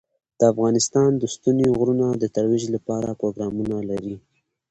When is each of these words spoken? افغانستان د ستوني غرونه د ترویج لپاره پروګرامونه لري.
افغانستان 0.51 1.09
د 1.17 1.23
ستوني 1.35 1.67
غرونه 1.77 2.07
د 2.13 2.23
ترویج 2.35 2.63
لپاره 2.75 3.17
پروګرامونه 3.19 3.77
لري. 3.89 4.15